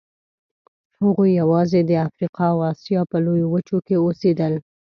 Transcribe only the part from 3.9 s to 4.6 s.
اوسېدل.